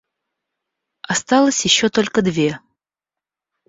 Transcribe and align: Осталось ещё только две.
Осталось 1.03 1.63
ещё 1.63 1.89
только 1.89 2.23
две. 2.23 2.59